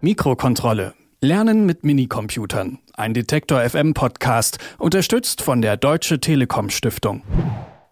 Mikrokontrolle. 0.00 0.94
Lernen 1.20 1.66
mit 1.66 1.84
Minicomputern. 1.84 2.78
Ein 2.94 3.14
Detektor 3.14 3.60
FM 3.68 3.94
Podcast, 3.94 4.58
unterstützt 4.78 5.42
von 5.42 5.62
der 5.62 5.76
Deutsche 5.76 6.20
Telekom 6.20 6.70
Stiftung. 6.70 7.22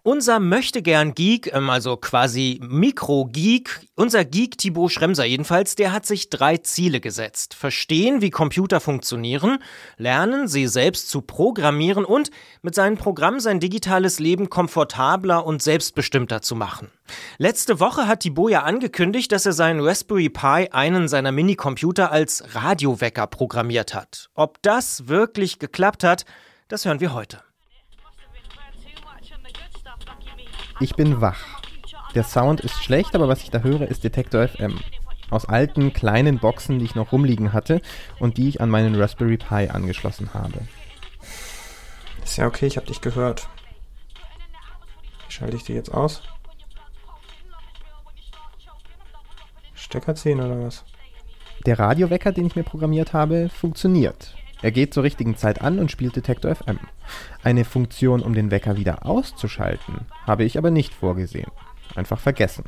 Unser 0.07 0.39
möchtegern 0.39 1.15
Geek, 1.15 1.51
ähm, 1.51 1.67
also 1.71 1.97
quasi 1.97 2.59
Mikro-Geek, 2.61 3.87
unser 3.95 4.23
Geek 4.23 4.55
Thibaut 4.55 4.91
Schremser 4.91 5.25
jedenfalls, 5.25 5.73
der 5.73 5.91
hat 5.91 6.05
sich 6.05 6.29
drei 6.29 6.57
Ziele 6.57 6.99
gesetzt. 6.99 7.55
Verstehen, 7.55 8.21
wie 8.21 8.29
Computer 8.29 8.79
funktionieren, 8.79 9.57
lernen, 9.97 10.47
sie 10.47 10.67
selbst 10.67 11.09
zu 11.09 11.21
programmieren 11.21 12.05
und 12.05 12.29
mit 12.61 12.75
seinen 12.75 12.97
Programmen 12.97 13.39
sein 13.39 13.59
digitales 13.59 14.19
Leben 14.19 14.51
komfortabler 14.51 15.43
und 15.43 15.63
selbstbestimmter 15.63 16.43
zu 16.43 16.55
machen. 16.55 16.91
Letzte 17.39 17.79
Woche 17.79 18.07
hat 18.07 18.19
Thibaut 18.19 18.51
ja 18.51 18.61
angekündigt, 18.61 19.31
dass 19.31 19.47
er 19.47 19.53
seinen 19.53 19.79
Raspberry 19.79 20.29
Pi, 20.29 20.69
einen 20.69 21.07
seiner 21.07 21.31
Minicomputer, 21.31 22.11
als 22.11 22.43
Radiowecker 22.53 23.25
programmiert 23.25 23.95
hat. 23.95 24.29
Ob 24.35 24.61
das 24.61 25.07
wirklich 25.07 25.57
geklappt 25.57 26.03
hat, 26.03 26.25
das 26.67 26.85
hören 26.85 26.99
wir 26.99 27.15
heute. 27.15 27.44
Ich 30.81 30.95
bin 30.95 31.21
wach. 31.21 31.61
Der 32.15 32.23
Sound 32.23 32.59
ist 32.61 32.83
schlecht, 32.83 33.15
aber 33.15 33.27
was 33.27 33.43
ich 33.43 33.49
da 33.49 33.59
höre, 33.59 33.87
ist 33.87 34.03
Detektor 34.03 34.47
FM. 34.47 34.79
Aus 35.29 35.45
alten, 35.45 35.93
kleinen 35.93 36.39
Boxen, 36.39 36.79
die 36.79 36.85
ich 36.85 36.95
noch 36.95 37.11
rumliegen 37.11 37.53
hatte 37.53 37.81
und 38.19 38.37
die 38.37 38.49
ich 38.49 38.61
an 38.61 38.69
meinen 38.69 38.95
Raspberry 38.95 39.37
Pi 39.37 39.69
angeschlossen 39.69 40.33
habe. 40.33 40.59
Ist 42.23 42.37
ja 42.37 42.47
okay, 42.47 42.67
ich 42.67 42.77
habe 42.77 42.87
dich 42.87 43.01
gehört. 43.01 43.47
Schalte 45.29 45.55
ich 45.55 45.63
die 45.63 45.73
jetzt 45.73 45.93
aus? 45.93 46.21
Stecker 49.73 50.15
ziehen 50.15 50.39
oder 50.41 50.61
was? 50.61 50.83
Der 51.65 51.79
Radiowecker, 51.79 52.31
den 52.31 52.47
ich 52.47 52.55
mir 52.55 52.63
programmiert 52.63 53.13
habe, 53.13 53.49
funktioniert. 53.49 54.35
Er 54.65 54.71
geht 54.71 54.95
zur 54.95 55.03
richtigen 55.03 55.37
Zeit 55.37 55.61
an 55.61 55.77
und 55.77 55.91
spielt 55.91 56.15
Detektor 56.15 56.55
FM. 56.55 56.79
Eine 57.43 57.65
Funktion, 57.65 58.23
um 58.23 58.33
den 58.33 58.49
Wecker 58.49 58.77
wieder 58.77 59.05
auszuschalten, 59.05 60.07
habe 60.25 60.43
ich 60.43 60.57
aber 60.57 60.71
nicht 60.71 60.91
vorgesehen. 60.91 61.51
Einfach 61.93 62.19
vergessen. 62.19 62.63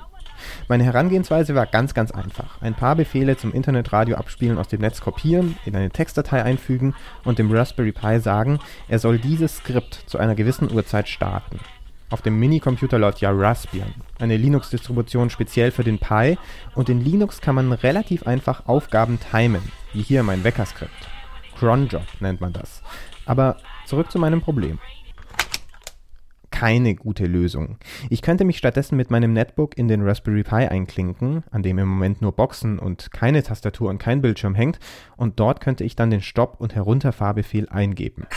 Meine 0.67 0.83
Herangehensweise 0.83 1.55
war 1.55 1.65
ganz, 1.65 1.95
ganz 1.95 2.11
einfach. 2.11 2.61
Ein 2.61 2.75
paar 2.75 2.95
Befehle 2.95 3.35
zum 3.35 3.51
Internetradio 3.51 4.15
abspielen 4.15 4.59
aus 4.59 4.67
dem 4.67 4.81
Netz 4.81 5.01
kopieren, 5.01 5.57
in 5.65 5.75
eine 5.75 5.89
Textdatei 5.89 6.43
einfügen 6.43 6.93
und 7.23 7.39
dem 7.39 7.51
Raspberry 7.51 7.93
Pi 7.93 8.19
sagen, 8.19 8.59
er 8.87 8.99
soll 8.99 9.17
dieses 9.17 9.57
Skript 9.57 9.95
zu 10.05 10.19
einer 10.19 10.35
gewissen 10.35 10.71
Uhrzeit 10.71 11.09
starten. 11.09 11.59
Auf 12.11 12.21
dem 12.21 12.37
Minicomputer 12.37 12.99
läuft 12.99 13.21
ja 13.21 13.31
Raspbian, 13.31 13.95
eine 14.19 14.37
Linux-Distribution 14.37 15.31
speziell 15.31 15.71
für 15.71 15.83
den 15.83 15.97
Pi 15.97 16.37
und 16.75 16.89
in 16.89 17.03
Linux 17.03 17.41
kann 17.41 17.55
man 17.55 17.73
relativ 17.73 18.27
einfach 18.27 18.67
Aufgaben 18.67 19.17
timen, 19.31 19.63
wie 19.93 20.03
hier 20.03 20.21
mein 20.21 20.43
Weckerskript. 20.43 21.16
Cronjob 21.59 22.03
nennt 22.19 22.39
man 22.39 22.53
das. 22.53 22.83
Aber 23.25 23.57
zurück 23.85 24.11
zu 24.11 24.19
meinem 24.19 24.41
Problem. 24.41 24.79
Keine 26.51 26.95
gute 26.95 27.25
Lösung. 27.25 27.77
Ich 28.09 28.21
könnte 28.21 28.43
mich 28.43 28.57
stattdessen 28.57 28.95
mit 28.95 29.11
meinem 29.11 29.33
Netbook 29.33 29.77
in 29.77 29.87
den 29.87 30.01
Raspberry 30.01 30.43
Pi 30.43 30.67
einklinken, 30.67 31.43
an 31.51 31.61
dem 31.61 31.77
im 31.77 31.87
Moment 31.87 32.21
nur 32.21 32.31
Boxen 32.31 32.79
und 32.79 33.11
keine 33.11 33.43
Tastatur 33.43 33.89
und 33.89 33.99
kein 33.99 34.21
Bildschirm 34.21 34.55
hängt, 34.55 34.79
und 35.17 35.39
dort 35.39 35.61
könnte 35.61 35.83
ich 35.83 35.95
dann 35.95 36.09
den 36.09 36.21
Stopp- 36.21 36.59
und 36.59 36.73
Herunterfahrbefehl 36.73 37.69
eingeben. 37.69 38.27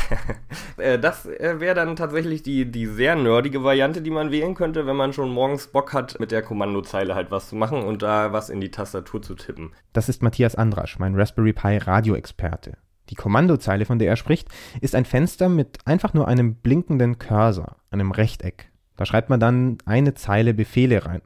Äh, 0.76 0.98
das 0.98 1.26
äh, 1.26 1.60
wäre 1.60 1.74
dann 1.74 1.94
tatsächlich 1.94 2.42
die, 2.42 2.70
die 2.70 2.86
sehr 2.86 3.14
nerdige 3.14 3.62
Variante, 3.62 4.00
die 4.00 4.10
man 4.10 4.30
wählen 4.30 4.54
könnte, 4.54 4.86
wenn 4.86 4.96
man 4.96 5.12
schon 5.12 5.28
morgens 5.28 5.66
Bock 5.66 5.92
hat, 5.92 6.18
mit 6.18 6.30
der 6.30 6.40
Kommandozeile 6.40 7.14
halt 7.14 7.30
was 7.30 7.50
zu 7.50 7.56
machen 7.56 7.82
und 7.82 8.00
da 8.00 8.32
was 8.32 8.48
in 8.48 8.62
die 8.62 8.70
Tastatur 8.70 9.20
zu 9.20 9.34
tippen. 9.34 9.72
Das 9.92 10.08
ist 10.08 10.22
Matthias 10.22 10.54
Andrasch, 10.54 10.98
mein 10.98 11.14
Raspberry 11.14 11.52
Pi 11.52 11.76
Radioexperte. 11.76 12.78
Die 13.10 13.14
Kommandozeile, 13.14 13.84
von 13.84 13.98
der 13.98 14.08
er 14.08 14.16
spricht, 14.16 14.48
ist 14.80 14.94
ein 14.94 15.04
Fenster 15.04 15.48
mit 15.48 15.78
einfach 15.84 16.14
nur 16.14 16.28
einem 16.28 16.54
blinkenden 16.54 17.18
Cursor, 17.18 17.76
einem 17.90 18.12
Rechteck. 18.12 18.70
Da 18.96 19.04
schreibt 19.04 19.30
man 19.30 19.40
dann 19.40 19.78
eine 19.84 20.14
Zeile 20.14 20.54
Befehle 20.54 21.04
rein. 21.04 21.22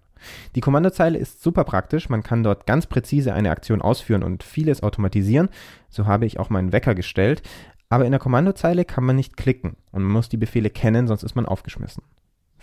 Die 0.54 0.60
Kommandozeile 0.60 1.18
ist 1.18 1.42
super 1.42 1.64
praktisch, 1.64 2.08
man 2.08 2.22
kann 2.22 2.42
dort 2.42 2.66
ganz 2.66 2.86
präzise 2.86 3.34
eine 3.34 3.50
Aktion 3.50 3.82
ausführen 3.82 4.22
und 4.22 4.42
vieles 4.42 4.82
automatisieren. 4.82 5.50
So 5.90 6.06
habe 6.06 6.24
ich 6.24 6.38
auch 6.38 6.50
meinen 6.50 6.72
Wecker 6.72 6.94
gestellt. 6.94 7.42
Aber 7.90 8.06
in 8.06 8.12
der 8.12 8.20
Kommandozeile 8.20 8.84
kann 8.84 9.04
man 9.04 9.16
nicht 9.16 9.36
klicken 9.36 9.76
und 9.92 10.02
man 10.02 10.12
muss 10.12 10.28
die 10.28 10.38
Befehle 10.38 10.70
kennen, 10.70 11.06
sonst 11.06 11.22
ist 11.22 11.36
man 11.36 11.46
aufgeschmissen. 11.46 12.02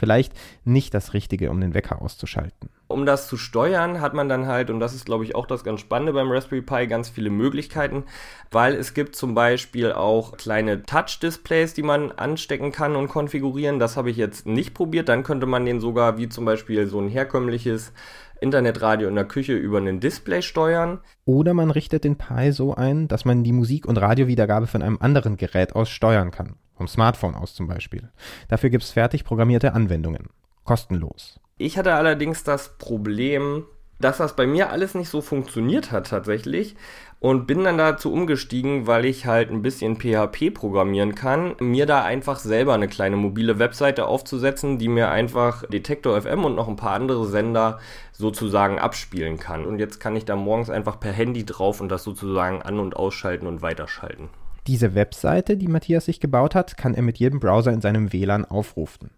Vielleicht 0.02 0.34
nicht 0.66 0.96
das 0.96 1.14
Richtige, 1.14 1.52
um 1.52 1.62
den 1.62 1.76
Wecker 1.76 2.02
auszuschalten. 2.02 2.72
Um 2.88 3.06
das 3.06 3.28
zu 3.28 3.38
steuern, 3.38 4.02
hat 4.02 4.16
man 4.16 4.28
dann 4.28 4.48
halt, 4.48 4.72
und 4.72 4.80
das 4.80 4.96
ist 4.96 5.06
glaube 5.06 5.26
ich 5.26 5.36
auch 5.36 5.46
das 5.46 5.64
ganz 5.64 5.80
Spannende 5.80 6.12
beim 6.12 6.32
Raspberry 6.32 6.64
Pi, 6.64 6.88
ganz 6.88 7.10
viele 7.10 7.30
Möglichkeiten, 7.30 8.06
weil 8.50 8.74
es 8.74 8.96
gibt 8.96 9.16
zum 9.16 9.36
Beispiel 9.36 9.92
auch 9.92 10.38
kleine 10.38 10.82
Touch-Displays, 10.82 11.76
die 11.76 11.84
man 11.84 12.12
anstecken 12.14 12.72
kann 12.72 12.96
und 12.96 13.10
konfigurieren. 13.10 13.78
Das 13.78 13.96
habe 13.96 14.10
ich 14.10 14.18
jetzt 14.18 14.48
nicht 14.48 14.74
probiert. 14.74 15.08
Dann 15.08 15.22
könnte 15.22 15.46
man 15.46 15.68
den 15.68 15.80
sogar 15.80 16.18
wie 16.18 16.30
zum 16.30 16.46
Beispiel 16.46 16.88
so 16.88 17.00
ein 17.00 17.08
herkömmliches 17.08 17.94
Internetradio 18.40 19.08
in 19.08 19.14
der 19.14 19.26
Küche 19.26 19.54
über 19.54 19.78
ein 19.78 20.00
Display 20.00 20.42
steuern. 20.42 21.00
Oder 21.26 21.54
man 21.54 21.70
richtet 21.70 22.04
den 22.06 22.18
Pi 22.18 22.52
so 22.52 22.74
ein, 22.74 23.08
dass 23.08 23.24
man 23.24 23.44
die 23.44 23.54
Musik- 23.54 23.86
und 23.86 23.98
Radiowiedergabe 23.98 24.66
von 24.66 24.82
einem 24.82 24.98
anderen 25.00 25.38
Gerät 25.38 25.76
aus 25.76 25.92
steuern 25.92 26.32
kann. 26.32 26.56
Vom 26.82 26.88
Smartphone 26.88 27.36
aus 27.36 27.54
zum 27.54 27.68
Beispiel. 27.68 28.10
Dafür 28.48 28.72
gibt 28.72 28.84
es 28.84 28.90
fertig 28.90 29.24
programmierte 29.24 29.74
Anwendungen. 29.74 30.30
Kostenlos. 30.64 31.40
Ich 31.60 31.78
hatte 31.78 31.94
allerdings 31.94 32.44
das 32.44 32.76
Problem, 32.80 33.66
dass 34.00 34.18
das 34.18 34.36
bei 34.36 34.48
mir 34.48 34.72
alles 34.72 34.96
nicht 34.96 35.10
so 35.10 35.22
funktioniert 35.22 35.92
hat 35.92 36.08
tatsächlich 36.08 36.76
und 37.20 37.46
bin 37.46 37.64
dann 37.66 37.78
dazu 37.78 38.12
umgestiegen, 38.12 38.88
weil 38.88 39.06
ich 39.06 39.28
halt 39.28 39.52
ein 39.52 39.62
bisschen 39.62 39.98
PHP 39.98 40.56
programmieren 40.56 41.14
kann, 41.14 41.56
mir 41.60 41.86
da 41.86 42.04
einfach 42.04 42.40
selber 42.40 42.74
eine 42.74 42.88
kleine 42.88 43.16
mobile 43.16 43.60
Webseite 43.60 44.08
aufzusetzen, 44.08 44.80
die 44.80 44.88
mir 44.88 45.12
einfach 45.12 45.64
Detektor 45.68 46.20
FM 46.20 46.46
und 46.46 46.56
noch 46.56 46.68
ein 46.68 46.78
paar 46.78 46.94
andere 46.94 47.28
Sender 47.28 47.78
sozusagen 48.12 48.80
abspielen 48.80 49.38
kann. 49.38 49.68
Und 49.68 49.78
jetzt 49.78 50.00
kann 50.00 50.16
ich 50.16 50.26
da 50.26 50.36
morgens 50.36 50.72
einfach 50.72 51.00
per 51.00 51.12
Handy 51.12 51.46
drauf 51.46 51.80
und 51.80 51.90
das 51.90 52.04
sozusagen 52.04 52.64
an- 52.64 52.80
und 52.80 52.96
ausschalten 52.96 53.46
und 53.46 53.62
weiterschalten. 53.62 54.30
Diese 54.68 54.94
Webseite, 54.94 55.58
die 55.58 55.68
Matthias 55.68 56.06
sich 56.06 56.20
gebaut 56.20 56.54
hat, 56.54 56.78
kann 56.78 56.94
er 56.94 57.02
mit 57.02 57.18
jedem 57.18 57.40
Browser 57.40 57.72
in 57.74 57.82
seinem 57.82 58.14
WLAN 58.14 58.46
aufrufen. 58.46 59.10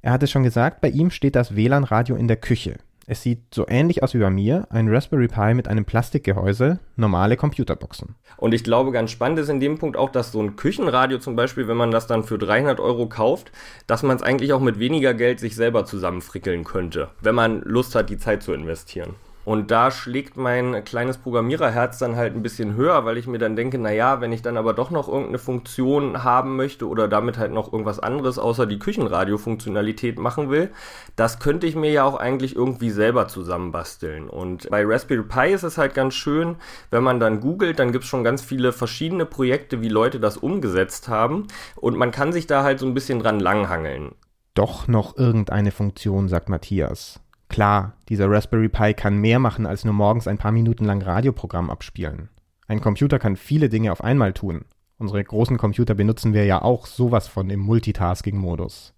Er 0.00 0.12
hat 0.12 0.22
es 0.22 0.30
schon 0.30 0.42
gesagt, 0.42 0.80
bei 0.80 0.88
ihm 0.88 1.10
steht 1.10 1.36
das 1.36 1.54
WLAN-Radio 1.54 2.16
in 2.16 2.28
der 2.28 2.38
Küche. 2.38 2.78
Es 3.08 3.22
sieht 3.22 3.54
so 3.54 3.66
ähnlich 3.68 4.02
aus 4.02 4.14
wie 4.14 4.18
bei 4.18 4.30
mir, 4.30 4.66
ein 4.70 4.88
Raspberry 4.88 5.28
Pi 5.28 5.54
mit 5.54 5.68
einem 5.68 5.84
Plastikgehäuse, 5.84 6.80
normale 6.96 7.36
Computerboxen. 7.36 8.16
Und 8.36 8.52
ich 8.52 8.64
glaube, 8.64 8.90
ganz 8.90 9.12
spannend 9.12 9.38
ist 9.38 9.48
in 9.48 9.60
dem 9.60 9.78
Punkt 9.78 9.96
auch, 9.96 10.10
dass 10.10 10.32
so 10.32 10.42
ein 10.42 10.56
Küchenradio 10.56 11.18
zum 11.18 11.36
Beispiel, 11.36 11.68
wenn 11.68 11.76
man 11.76 11.92
das 11.92 12.08
dann 12.08 12.24
für 12.24 12.36
300 12.36 12.80
Euro 12.80 13.06
kauft, 13.08 13.52
dass 13.86 14.02
man 14.02 14.16
es 14.16 14.24
eigentlich 14.24 14.52
auch 14.52 14.60
mit 14.60 14.80
weniger 14.80 15.14
Geld 15.14 15.38
sich 15.38 15.54
selber 15.54 15.84
zusammenfrickeln 15.84 16.64
könnte, 16.64 17.10
wenn 17.20 17.36
man 17.36 17.60
Lust 17.60 17.94
hat, 17.94 18.10
die 18.10 18.18
Zeit 18.18 18.42
zu 18.42 18.52
investieren. 18.52 19.14
Und 19.46 19.70
da 19.70 19.92
schlägt 19.92 20.36
mein 20.36 20.82
kleines 20.82 21.18
Programmiererherz 21.18 21.98
dann 21.98 22.16
halt 22.16 22.34
ein 22.34 22.42
bisschen 22.42 22.74
höher, 22.74 23.04
weil 23.04 23.16
ich 23.16 23.28
mir 23.28 23.38
dann 23.38 23.54
denke, 23.54 23.78
naja, 23.78 24.20
wenn 24.20 24.32
ich 24.32 24.42
dann 24.42 24.56
aber 24.56 24.74
doch 24.74 24.90
noch 24.90 25.06
irgendeine 25.06 25.38
Funktion 25.38 26.24
haben 26.24 26.56
möchte 26.56 26.88
oder 26.88 27.06
damit 27.06 27.38
halt 27.38 27.52
noch 27.52 27.72
irgendwas 27.72 28.00
anderes 28.00 28.40
außer 28.40 28.66
die 28.66 28.80
Küchenradio-Funktionalität 28.80 30.18
machen 30.18 30.50
will, 30.50 30.70
das 31.14 31.38
könnte 31.38 31.68
ich 31.68 31.76
mir 31.76 31.92
ja 31.92 32.02
auch 32.02 32.16
eigentlich 32.16 32.56
irgendwie 32.56 32.90
selber 32.90 33.28
zusammenbasteln. 33.28 34.28
Und 34.28 34.68
bei 34.68 34.84
Raspberry 34.84 35.22
Pi 35.22 35.52
ist 35.54 35.62
es 35.62 35.78
halt 35.78 35.94
ganz 35.94 36.14
schön, 36.14 36.56
wenn 36.90 37.04
man 37.04 37.20
dann 37.20 37.38
googelt, 37.38 37.78
dann 37.78 37.92
gibt 37.92 38.02
es 38.02 38.10
schon 38.10 38.24
ganz 38.24 38.42
viele 38.42 38.72
verschiedene 38.72 39.26
Projekte, 39.26 39.80
wie 39.80 39.88
Leute 39.88 40.18
das 40.18 40.38
umgesetzt 40.38 41.06
haben. 41.06 41.46
Und 41.76 41.96
man 41.96 42.10
kann 42.10 42.32
sich 42.32 42.48
da 42.48 42.64
halt 42.64 42.80
so 42.80 42.86
ein 42.86 42.94
bisschen 42.94 43.20
dran 43.20 43.38
langhangeln. 43.38 44.16
Doch 44.54 44.88
noch 44.88 45.16
irgendeine 45.16 45.70
Funktion, 45.70 46.26
sagt 46.26 46.48
Matthias. 46.48 47.20
Klar, 47.56 47.94
dieser 48.10 48.30
Raspberry 48.30 48.68
Pi 48.68 48.92
kann 48.92 49.16
mehr 49.16 49.38
machen 49.38 49.64
als 49.64 49.82
nur 49.86 49.94
morgens 49.94 50.28
ein 50.28 50.36
paar 50.36 50.52
Minuten 50.52 50.84
lang 50.84 51.00
Radioprogramm 51.00 51.70
abspielen. 51.70 52.28
Ein 52.68 52.82
Computer 52.82 53.18
kann 53.18 53.34
viele 53.34 53.70
Dinge 53.70 53.92
auf 53.92 54.04
einmal 54.04 54.34
tun. 54.34 54.66
Unsere 54.98 55.24
großen 55.24 55.56
Computer 55.56 55.94
benutzen 55.94 56.34
wir 56.34 56.44
ja 56.44 56.60
auch 56.60 56.84
sowas 56.84 57.28
von 57.28 57.48
im 57.48 57.60
Multitasking-Modus. 57.60 58.92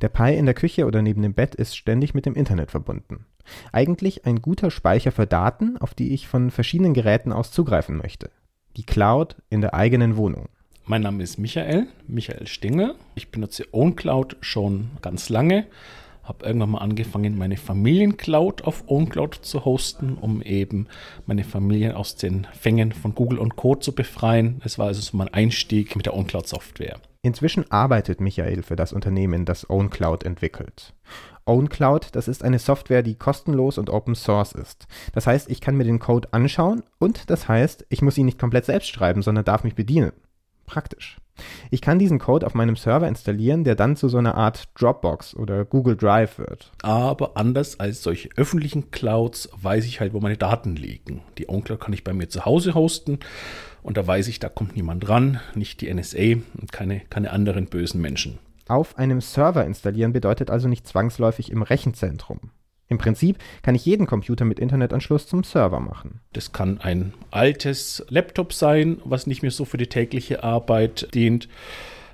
Der 0.00 0.10
Pi 0.10 0.32
in 0.32 0.44
der 0.44 0.54
Küche 0.54 0.86
oder 0.86 1.02
neben 1.02 1.22
dem 1.22 1.34
Bett 1.34 1.56
ist 1.56 1.76
ständig 1.76 2.14
mit 2.14 2.24
dem 2.24 2.36
Internet 2.36 2.70
verbunden. 2.70 3.26
Eigentlich 3.72 4.24
ein 4.24 4.40
guter 4.40 4.70
Speicher 4.70 5.10
für 5.10 5.26
Daten, 5.26 5.76
auf 5.78 5.92
die 5.92 6.14
ich 6.14 6.28
von 6.28 6.52
verschiedenen 6.52 6.94
Geräten 6.94 7.32
aus 7.32 7.50
zugreifen 7.50 7.96
möchte. 7.96 8.30
Die 8.76 8.86
Cloud 8.86 9.34
in 9.50 9.60
der 9.60 9.74
eigenen 9.74 10.16
Wohnung. 10.16 10.50
Mein 10.84 11.02
Name 11.02 11.20
ist 11.20 11.38
Michael, 11.38 11.88
Michael 12.06 12.46
Stingel. 12.46 12.94
Ich 13.16 13.32
benutze 13.32 13.66
OwnCloud 13.72 14.36
schon 14.40 14.90
ganz 15.02 15.30
lange 15.30 15.66
habe 16.24 16.46
irgendwann 16.46 16.70
mal 16.70 16.78
angefangen, 16.78 17.38
meine 17.38 17.56
Familiencloud 17.56 18.62
auf 18.64 18.84
OwnCloud 18.88 19.36
zu 19.36 19.64
hosten, 19.64 20.16
um 20.20 20.42
eben 20.42 20.88
meine 21.26 21.44
Familie 21.44 21.96
aus 21.96 22.16
den 22.16 22.46
Fängen 22.52 22.92
von 22.92 23.14
Google 23.14 23.38
und 23.38 23.56
Co. 23.56 23.74
zu 23.74 23.94
befreien. 23.94 24.60
Es 24.64 24.78
war 24.78 24.86
also 24.86 25.00
so 25.00 25.16
mein 25.16 25.32
Einstieg 25.32 25.96
mit 25.96 26.06
der 26.06 26.14
OwnCloud-Software. 26.14 26.98
Inzwischen 27.22 27.70
arbeitet 27.70 28.20
Michael 28.20 28.62
für 28.62 28.76
das 28.76 28.92
Unternehmen, 28.92 29.44
das 29.44 29.68
OwnCloud 29.70 30.24
entwickelt. 30.24 30.94
OwnCloud, 31.46 32.08
das 32.12 32.28
ist 32.28 32.42
eine 32.42 32.58
Software, 32.58 33.02
die 33.02 33.16
kostenlos 33.16 33.78
und 33.78 33.90
Open 33.90 34.14
Source 34.14 34.52
ist. 34.52 34.86
Das 35.12 35.26
heißt, 35.26 35.50
ich 35.50 35.60
kann 35.60 35.76
mir 35.76 35.84
den 35.84 35.98
Code 35.98 36.28
anschauen 36.32 36.82
und 36.98 37.30
das 37.30 37.48
heißt, 37.48 37.86
ich 37.90 38.02
muss 38.02 38.18
ihn 38.18 38.26
nicht 38.26 38.38
komplett 38.38 38.64
selbst 38.64 38.88
schreiben, 38.88 39.22
sondern 39.22 39.44
darf 39.44 39.64
mich 39.64 39.74
bedienen. 39.74 40.12
Praktisch. 40.66 41.18
Ich 41.70 41.80
kann 41.80 41.98
diesen 41.98 42.18
Code 42.18 42.46
auf 42.46 42.54
meinem 42.54 42.76
Server 42.76 43.08
installieren, 43.08 43.64
der 43.64 43.74
dann 43.74 43.96
zu 43.96 44.08
so 44.08 44.18
einer 44.18 44.36
Art 44.36 44.68
Dropbox 44.78 45.34
oder 45.34 45.64
Google 45.64 45.96
Drive 45.96 46.38
wird. 46.38 46.72
Aber 46.82 47.36
anders 47.36 47.80
als 47.80 48.02
solche 48.02 48.28
öffentlichen 48.36 48.90
Clouds 48.90 49.48
weiß 49.60 49.84
ich 49.86 50.00
halt, 50.00 50.12
wo 50.12 50.20
meine 50.20 50.36
Daten 50.36 50.76
liegen. 50.76 51.22
Die 51.38 51.48
OwnCloud 51.48 51.80
kann 51.80 51.92
ich 51.92 52.04
bei 52.04 52.12
mir 52.12 52.28
zu 52.28 52.44
Hause 52.44 52.74
hosten 52.74 53.18
und 53.82 53.96
da 53.96 54.06
weiß 54.06 54.28
ich, 54.28 54.38
da 54.38 54.48
kommt 54.48 54.76
niemand 54.76 55.08
ran, 55.08 55.40
nicht 55.54 55.80
die 55.80 55.92
NSA 55.92 56.42
und 56.60 56.72
keine, 56.72 57.00
keine 57.10 57.30
anderen 57.30 57.66
bösen 57.66 58.00
Menschen. 58.00 58.38
Auf 58.66 58.96
einem 58.96 59.20
Server 59.20 59.64
installieren 59.64 60.12
bedeutet 60.12 60.50
also 60.50 60.68
nicht 60.68 60.86
zwangsläufig 60.86 61.50
im 61.50 61.62
Rechenzentrum. 61.62 62.50
Im 62.94 62.98
Prinzip 62.98 63.38
kann 63.62 63.74
ich 63.74 63.84
jeden 63.84 64.06
Computer 64.06 64.44
mit 64.44 64.60
Internetanschluss 64.60 65.26
zum 65.26 65.42
Server 65.42 65.80
machen. 65.80 66.20
Das 66.32 66.52
kann 66.52 66.80
ein 66.80 67.12
altes 67.32 68.06
Laptop 68.08 68.52
sein, 68.52 68.98
was 69.04 69.26
nicht 69.26 69.42
mehr 69.42 69.50
so 69.50 69.64
für 69.64 69.78
die 69.78 69.88
tägliche 69.88 70.44
Arbeit 70.44 71.08
dient. 71.12 71.48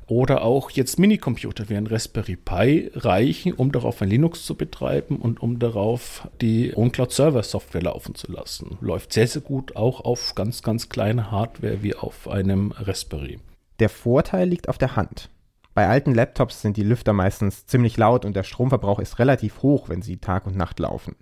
Oder 0.07 0.41
auch 0.43 0.71
jetzt 0.71 0.99
Minicomputer 0.99 1.69
wie 1.69 1.77
ein 1.77 1.87
Raspberry 1.87 2.37
Pi 2.37 2.91
reichen, 2.95 3.53
um 3.53 3.73
darauf 3.73 4.01
ein 4.01 4.09
Linux 4.09 4.47
zu 4.47 4.55
betreiben 4.55 5.17
und 5.17 5.43
um 5.43 5.59
darauf 5.59 6.27
die 6.41 6.75
OwnCloud 6.75 7.13
Server 7.13 7.43
Software 7.43 7.83
laufen 7.83 8.15
zu 8.15 8.33
lassen. 8.33 8.79
Läuft 8.81 9.13
sehr, 9.13 9.27
sehr 9.27 9.43
gut 9.43 9.77
auch 9.77 10.01
auf 10.01 10.35
ganz, 10.35 10.63
ganz 10.63 10.89
kleine 10.89 11.31
Hardware 11.31 11.83
wie 11.83 11.95
auf 11.95 12.27
einem 12.27 12.73
Raspberry. 12.73 13.39
Der 13.81 13.91
Vorteil 13.91 14.49
liegt 14.49 14.71
auf 14.71 14.79
der 14.79 14.97
Hand. 14.97 15.29
Bei 15.75 15.87
alten 15.87 16.15
Laptops 16.15 16.63
sind 16.63 16.77
die 16.77 16.83
Lüfter 16.83 17.13
meistens 17.13 17.67
ziemlich 17.67 17.97
laut 17.97 18.25
und 18.25 18.35
der 18.35 18.43
Stromverbrauch 18.43 18.99
ist 18.99 19.19
relativ 19.19 19.63
hoch, 19.63 19.89
wenn 19.89 20.03
sie 20.03 20.17
Tag 20.17 20.47
und 20.47 20.57
Nacht 20.57 20.81
laufen. 20.81 21.17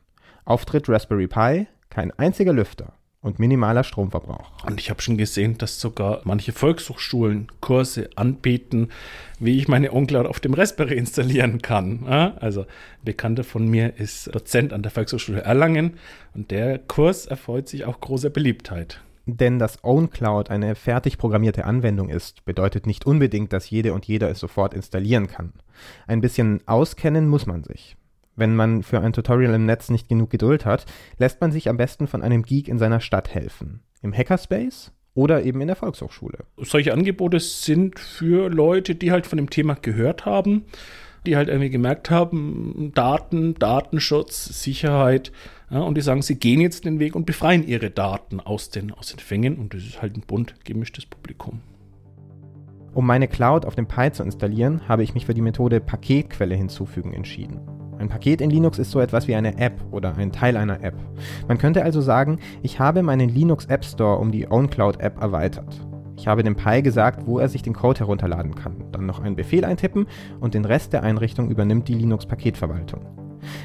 Auftritt 0.44 0.88
Raspberry 0.88 1.28
Pi, 1.28 1.66
kein 1.90 2.10
einziger 2.18 2.54
Lüfter 2.54 2.94
und 3.20 3.38
minimaler 3.38 3.84
Stromverbrauch. 3.84 4.64
Und 4.64 4.80
ich 4.80 4.90
habe 4.90 5.02
schon 5.02 5.18
gesehen, 5.18 5.58
dass 5.58 5.80
sogar 5.80 6.20
manche 6.24 6.52
Volkshochschulen 6.52 7.48
Kurse 7.60 8.08
anbieten, 8.16 8.88
wie 9.38 9.58
ich 9.58 9.68
meine 9.68 9.92
OnCloud 9.92 10.26
auf 10.26 10.40
dem 10.40 10.54
Raspberry 10.54 10.96
installieren 10.96 11.60
kann. 11.60 12.06
Also 12.06 12.62
ein 12.62 12.66
Bekannter 13.04 13.44
von 13.44 13.66
mir 13.66 13.98
ist 13.98 14.34
Dozent 14.34 14.72
an 14.72 14.82
der 14.82 14.92
Volkshochschule 14.92 15.42
Erlangen 15.42 15.98
und 16.32 16.50
der 16.50 16.78
Kurs 16.78 17.26
erfreut 17.26 17.68
sich 17.68 17.84
auch 17.84 18.00
großer 18.00 18.30
Beliebtheit. 18.30 19.02
Denn 19.30 19.58
dass 19.58 19.84
OwnCloud 19.84 20.48
eine 20.48 20.74
fertig 20.74 21.18
programmierte 21.18 21.66
Anwendung 21.66 22.08
ist, 22.08 22.46
bedeutet 22.46 22.86
nicht 22.86 23.04
unbedingt, 23.04 23.52
dass 23.52 23.68
jede 23.68 23.92
und 23.92 24.06
jeder 24.06 24.30
es 24.30 24.40
sofort 24.40 24.72
installieren 24.72 25.26
kann. 25.26 25.52
Ein 26.06 26.22
bisschen 26.22 26.66
auskennen 26.66 27.28
muss 27.28 27.44
man 27.44 27.62
sich. 27.62 27.96
Wenn 28.36 28.56
man 28.56 28.82
für 28.82 29.00
ein 29.00 29.12
Tutorial 29.12 29.52
im 29.52 29.66
Netz 29.66 29.90
nicht 29.90 30.08
genug 30.08 30.30
Geduld 30.30 30.64
hat, 30.64 30.86
lässt 31.18 31.42
man 31.42 31.52
sich 31.52 31.68
am 31.68 31.76
besten 31.76 32.06
von 32.06 32.22
einem 32.22 32.42
Geek 32.42 32.68
in 32.68 32.78
seiner 32.78 33.00
Stadt 33.00 33.34
helfen. 33.34 33.80
Im 34.00 34.14
Hackerspace 34.16 34.92
oder 35.12 35.42
eben 35.42 35.60
in 35.60 35.66
der 35.66 35.76
Volkshochschule. 35.76 36.38
Solche 36.56 36.94
Angebote 36.94 37.38
sind 37.38 37.98
für 37.98 38.48
Leute, 38.48 38.94
die 38.94 39.12
halt 39.12 39.26
von 39.26 39.36
dem 39.36 39.50
Thema 39.50 39.74
gehört 39.74 40.24
haben, 40.24 40.64
die 41.26 41.36
halt 41.36 41.48
irgendwie 41.48 41.68
gemerkt 41.68 42.08
haben, 42.10 42.92
Daten, 42.94 43.56
Datenschutz, 43.56 44.62
Sicherheit, 44.62 45.32
und 45.70 45.96
die 45.96 46.00
sagen, 46.00 46.22
sie 46.22 46.36
gehen 46.36 46.60
jetzt 46.60 46.84
den 46.84 46.98
Weg 46.98 47.14
und 47.14 47.26
befreien 47.26 47.66
ihre 47.66 47.90
Daten 47.90 48.40
aus 48.40 48.70
den, 48.70 48.92
aus 48.92 49.08
den 49.08 49.18
Fängen. 49.18 49.58
Und 49.58 49.74
das 49.74 49.82
ist 49.82 50.00
halt 50.00 50.16
ein 50.16 50.22
bunt 50.26 50.64
gemischtes 50.64 51.04
Publikum. 51.04 51.60
Um 52.94 53.06
meine 53.06 53.28
Cloud 53.28 53.66
auf 53.66 53.74
dem 53.74 53.86
Pi 53.86 54.10
zu 54.10 54.22
installieren, 54.22 54.88
habe 54.88 55.02
ich 55.02 55.14
mich 55.14 55.26
für 55.26 55.34
die 55.34 55.42
Methode 55.42 55.80
Paketquelle 55.80 56.54
hinzufügen 56.54 57.12
entschieden. 57.12 57.60
Ein 57.98 58.08
Paket 58.08 58.40
in 58.40 58.50
Linux 58.50 58.78
ist 58.78 58.92
so 58.92 59.00
etwas 59.00 59.28
wie 59.28 59.34
eine 59.34 59.58
App 59.58 59.80
oder 59.90 60.16
ein 60.16 60.32
Teil 60.32 60.56
einer 60.56 60.82
App. 60.82 60.94
Man 61.48 61.58
könnte 61.58 61.82
also 61.82 62.00
sagen, 62.00 62.38
ich 62.62 62.78
habe 62.78 63.02
meinen 63.02 63.28
Linux 63.28 63.66
App 63.66 63.84
Store 63.84 64.18
um 64.18 64.30
die 64.30 64.48
OwnCloud 64.48 65.00
App 65.00 65.20
erweitert. 65.20 65.80
Ich 66.16 66.26
habe 66.26 66.42
dem 66.42 66.56
Pi 66.56 66.82
gesagt, 66.82 67.26
wo 67.26 67.38
er 67.38 67.48
sich 67.48 67.62
den 67.62 67.74
Code 67.74 68.00
herunterladen 68.00 68.54
kann, 68.54 68.84
dann 68.92 69.06
noch 69.06 69.20
einen 69.20 69.36
Befehl 69.36 69.64
eintippen 69.64 70.06
und 70.40 70.54
den 70.54 70.64
Rest 70.64 70.92
der 70.92 71.02
Einrichtung 71.02 71.50
übernimmt 71.50 71.88
die 71.88 71.94
Linux 71.94 72.26
Paketverwaltung. 72.26 73.17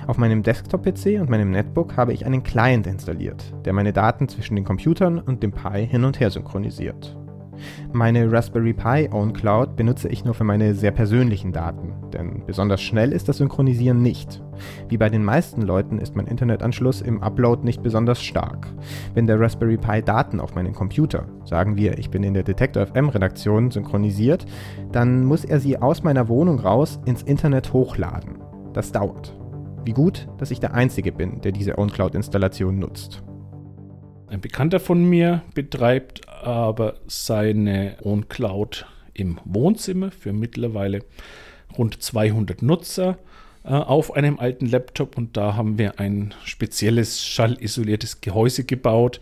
Auf 0.08 0.18
meinem 0.18 0.44
Desktop-PC 0.44 1.20
und 1.20 1.30
meinem 1.30 1.52
Netbook 1.52 1.98
habe 1.98 2.14
ich 2.14 2.25
einen 2.25 2.44
Client 2.44 2.88
installiert, 2.88 3.54
der 3.66 3.74
meine 3.74 3.94
Daten 3.94 4.28
zwischen 4.28 4.56
den 4.56 4.66
Computern 4.66 5.20
und 5.20 5.44
dem 5.44 5.52
Pi 5.52 5.86
hin 5.86 6.04
und 6.04 6.20
her 6.20 6.30
synchronisiert. 6.30 7.18
Meine 7.92 8.31
Raspberry 8.31 8.74
Pi 8.74 9.10
Own 9.12 9.34
Cloud 9.34 9.75
benutze 9.75 10.10
ich 10.10 10.25
nur 10.25 10.34
für 10.34 10.44
meine 10.44 10.74
sehr 10.74 10.92
persönlichen 10.92 11.52
Daten, 11.52 11.94
denn 12.12 12.44
besonders 12.46 12.81
schnell 12.81 13.12
ist 13.12 13.30
das 13.30 13.38
Synchronisieren 13.38 14.02
nicht. 14.02 14.42
Wie 14.90 14.98
bei 14.98 15.10
den 15.10 15.24
meisten 15.24 15.62
Leuten 15.62 16.00
ist 16.00 16.16
mein 16.16 16.28
Internetanschluss 16.28 17.02
im 17.02 17.22
Upload 17.22 17.64
nicht 17.64 17.84
besonders 17.84 18.22
stark. 18.22 18.68
Wenn 19.14 19.28
der 19.28 19.40
Raspberry 19.40 19.78
Pi 19.78 20.02
Daten 20.02 20.40
auf 20.40 20.56
meinen 20.56 20.74
Computer, 20.74 21.25
sagen 21.46 21.75
wir, 21.75 21.98
ich 21.98 22.10
bin 22.10 22.24
in 22.24 22.34
der 22.34 22.44
Detector 22.44 22.86
FM 22.86 23.10
Redaktion 23.10 23.72
synchronisiert, 23.72 24.46
dann 24.92 25.25
muss 25.25 25.46
er 25.46 25.60
sie 25.60 25.78
aus 25.78 26.04
meiner 26.04 26.28
Wohnung 26.28 26.60
raus 26.60 27.00
ins 27.06 27.24
Internet 27.24 27.74
hochladen. 27.74 28.40
Das 28.74 28.92
dauert. 28.92 29.38
Wie 29.85 29.94
gut, 29.94 30.27
dass 30.38 30.51
ich 30.51 30.59
der 30.62 30.74
Einzige 30.74 31.12
bin, 31.12 31.41
der 31.41 31.51
diese 31.51 31.77
OwnCloud-Installation 31.77 32.80
nutzt. 32.80 33.21
Ein 34.27 34.39
Bekannter 34.39 34.80
von 34.80 35.03
mir 35.03 35.41
betreibt 35.53 36.27
aber 36.30 36.95
seine 37.07 37.97
OwnCloud 38.01 38.85
im 39.13 39.39
Wohnzimmer 39.44 40.12
für 40.12 40.31
mittlerweile 40.31 41.00
rund 41.77 42.01
200 42.01 42.62
Nutzer 42.62 43.18
äh, 43.63 43.69
auf 43.69 44.15
einem 44.15 44.39
alten 44.39 44.68
Laptop 44.68 45.18
und 45.18 45.35
da 45.38 45.56
haben 45.56 45.77
wir 45.77 46.00
ein 46.00 46.33
spezielles 46.45 47.25
schallisoliertes 47.25 48.21
Gehäuse 48.21 48.63
gebaut, 48.63 49.19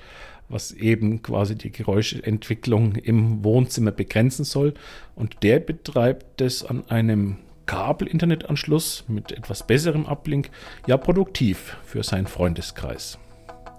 was 0.48 0.72
eben 0.72 1.24
quasi 1.24 1.56
die 1.56 1.72
Geräuschentwicklung 1.72 2.96
im 2.96 3.44
Wohnzimmer 3.44 3.92
begrenzen 3.92 4.46
soll. 4.46 4.74
Und 5.16 5.44
der 5.44 5.60
betreibt 5.60 6.42
es 6.42 6.64
an 6.64 6.84
einem 6.90 7.38
Kabel-Internetanschluss 7.66 9.06
mit 9.08 9.32
etwas 9.32 9.66
besserem 9.66 10.06
Uplink 10.06 10.50
ja 10.88 10.98
produktiv 10.98 11.78
für 11.84 12.04
seinen 12.04 12.28
Freundeskreis. 12.28 13.18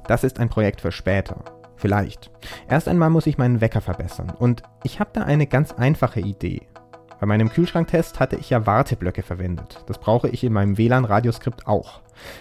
Das 0.06 0.25
ist 0.25 0.40
ein 0.40 0.49
Projekt 0.49 0.81
für 0.81 0.93
später. 0.93 1.44
Vielleicht. 1.76 2.31
Erst 2.69 2.87
einmal 2.87 3.11
muss 3.11 3.26
ich 3.26 3.38
meinen 3.38 3.61
Wecker 3.61 3.81
verbessern 3.81 4.32
und 4.38 4.62
ich 4.84 5.00
habe 5.00 5.11
da 5.12 5.23
eine 5.23 5.46
ganz 5.46 5.73
einfache 5.73 6.20
Idee. 6.20 6.62
Bei 7.19 7.26
meinem 7.26 7.50
Kühlschranktest 7.50 8.19
hatte 8.19 8.37
ich 8.37 8.50
ja 8.50 8.67
Warteblöcke 8.67 9.23
verwendet. 9.23 9.85
Das 9.87 9.99
brauche 9.99 10.28
ich 10.28 10.43
in 10.43 10.52
meinem 10.52 10.76
WLAN-Radioskript 10.76 11.67
auch. 11.67 12.00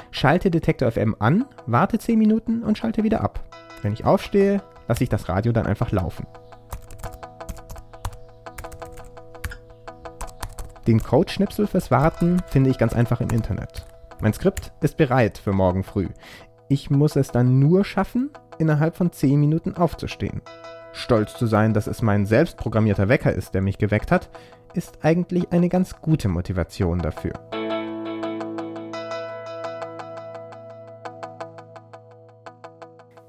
Schalte 0.09 0.49
Detektor 0.49 0.91
FM 0.91 1.15
an, 1.19 1.45
warte 1.67 1.99
10 1.99 2.17
Minuten 2.17 2.63
und 2.63 2.77
schalte 2.77 3.03
wieder 3.03 3.21
ab. 3.21 3.43
Wenn 3.83 3.93
ich 3.93 4.05
aufstehe, 4.05 4.61
lasse 4.87 5.03
ich 5.03 5.09
das 5.09 5.29
Radio 5.29 5.51
dann 5.51 5.67
einfach 5.67 5.91
laufen. 5.91 6.25
Den 10.91 11.01
Codeschnipsel 11.01 11.67
fürs 11.67 11.89
Warten 11.89 12.41
finde 12.47 12.69
ich 12.69 12.77
ganz 12.77 12.91
einfach 12.91 13.21
im 13.21 13.29
Internet. 13.29 13.85
Mein 14.19 14.33
Skript 14.33 14.73
ist 14.81 14.97
bereit 14.97 15.37
für 15.37 15.53
morgen 15.53 15.83
früh. 15.83 16.09
Ich 16.67 16.89
muss 16.89 17.15
es 17.15 17.29
dann 17.29 17.59
nur 17.59 17.85
schaffen, 17.85 18.29
innerhalb 18.59 18.97
von 18.97 19.09
10 19.09 19.39
Minuten 19.39 19.73
aufzustehen. 19.73 20.41
Stolz 20.91 21.35
zu 21.35 21.47
sein, 21.47 21.73
dass 21.73 21.87
es 21.87 22.01
mein 22.01 22.25
selbstprogrammierter 22.25 23.07
Wecker 23.07 23.31
ist, 23.31 23.53
der 23.53 23.61
mich 23.61 23.77
geweckt 23.77 24.11
hat, 24.11 24.29
ist 24.73 24.97
eigentlich 25.01 25.53
eine 25.53 25.69
ganz 25.69 26.01
gute 26.01 26.27
Motivation 26.27 26.99
dafür. 26.99 27.60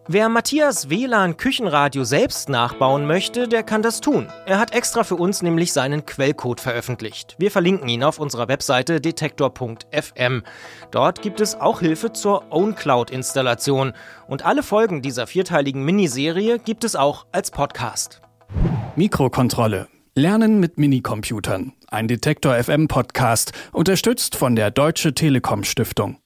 Wer 0.08 0.28
Matthias 0.28 0.90
WLAN 0.90 1.36
Küchenradio 1.36 2.02
selbst 2.02 2.48
nachbauen 2.48 3.06
möchte, 3.06 3.46
der 3.46 3.62
kann 3.62 3.82
das 3.82 4.00
tun. 4.00 4.26
Er 4.46 4.58
hat 4.58 4.74
extra 4.74 5.04
für 5.04 5.14
uns 5.14 5.42
nämlich 5.42 5.72
seinen 5.72 6.04
Quellcode 6.04 6.60
veröffentlicht. 6.60 7.36
Wir 7.38 7.52
verlinken 7.52 7.88
ihn 7.88 8.02
auf 8.02 8.18
unserer 8.18 8.48
Webseite 8.48 9.00
detektor.fm. 9.00 10.42
Dort 10.90 11.22
gibt 11.22 11.40
es 11.40 11.54
auch 11.54 11.78
Hilfe 11.78 12.12
zur 12.12 12.50
OwnCloud-Installation. 12.50 13.92
Und 14.26 14.44
alle 14.44 14.64
Folgen 14.64 15.02
dieser 15.02 15.28
vierteiligen 15.28 15.84
Miniserie 15.84 16.58
gibt 16.58 16.82
es 16.82 16.96
auch 16.96 17.26
als 17.30 17.52
Podcast. 17.52 18.22
Mikrokontrolle. 18.96 19.86
Lernen 20.16 20.58
mit 20.58 20.78
Minicomputern. 20.78 21.74
Ein 21.86 22.08
Detektor 22.08 22.60
FM 22.60 22.88
Podcast, 22.88 23.52
unterstützt 23.70 24.34
von 24.34 24.56
der 24.56 24.72
Deutsche 24.72 25.14
Telekom 25.14 25.62
Stiftung. 25.62 26.16